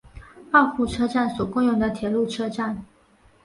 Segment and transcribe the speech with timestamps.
[0.51, 2.83] 二户车站所共用的铁路车站。